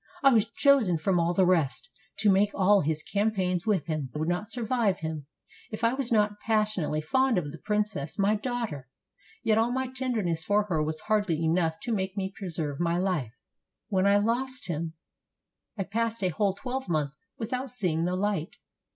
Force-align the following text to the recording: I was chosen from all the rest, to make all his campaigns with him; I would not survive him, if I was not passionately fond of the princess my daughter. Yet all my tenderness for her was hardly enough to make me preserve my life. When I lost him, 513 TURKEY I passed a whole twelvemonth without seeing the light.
I 0.23 0.33
was 0.33 0.49
chosen 0.57 0.97
from 0.97 1.19
all 1.19 1.35
the 1.35 1.45
rest, 1.45 1.91
to 2.21 2.31
make 2.31 2.49
all 2.55 2.81
his 2.81 3.03
campaigns 3.03 3.67
with 3.67 3.85
him; 3.85 4.09
I 4.15 4.17
would 4.17 4.27
not 4.29 4.49
survive 4.49 5.01
him, 5.01 5.27
if 5.69 5.83
I 5.83 5.93
was 5.93 6.11
not 6.11 6.39
passionately 6.39 7.01
fond 7.01 7.37
of 7.37 7.51
the 7.51 7.59
princess 7.59 8.17
my 8.17 8.33
daughter. 8.33 8.89
Yet 9.43 9.59
all 9.59 9.71
my 9.71 9.91
tenderness 9.91 10.43
for 10.43 10.63
her 10.69 10.81
was 10.81 11.01
hardly 11.01 11.43
enough 11.43 11.75
to 11.83 11.91
make 11.93 12.17
me 12.17 12.33
preserve 12.35 12.79
my 12.79 12.97
life. 12.97 13.35
When 13.89 14.07
I 14.07 14.17
lost 14.17 14.65
him, 14.67 14.93
513 15.77 15.77
TURKEY 15.77 15.77
I 15.77 15.93
passed 15.93 16.23
a 16.23 16.29
whole 16.35 16.53
twelvemonth 16.53 17.13
without 17.37 17.69
seeing 17.69 18.05
the 18.05 18.15
light. 18.15 18.57